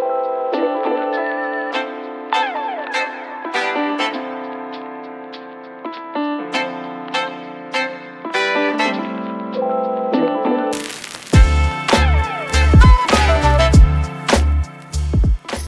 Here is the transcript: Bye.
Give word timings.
Bye. 0.00 0.33